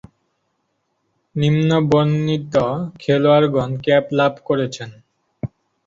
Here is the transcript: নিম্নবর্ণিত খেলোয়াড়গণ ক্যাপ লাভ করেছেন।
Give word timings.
নিম্নবর্ণিত 1.35 2.55
খেলোয়াড়গণ 3.01 3.69
ক্যাপ 3.85 4.05
লাভ 4.19 4.33
করেছেন। 4.47 4.89